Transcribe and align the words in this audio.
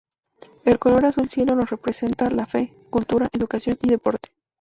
El 0.65 0.79
color 0.79 1.05
azul 1.05 1.29
cielo, 1.29 1.55
nos 1.55 1.69
representa 1.69 2.27
la 2.31 2.47
fe, 2.47 2.73
cultura, 2.89 3.29
educación, 3.31 3.77
y 3.83 3.89
deporte. 3.89 4.29